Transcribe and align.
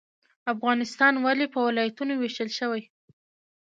افغانستان 0.53 1.13
ولې 1.25 1.45
په 1.53 1.59
ولایتونو 1.67 2.13
ویشل 2.17 2.49
شوی؟ 2.59 2.83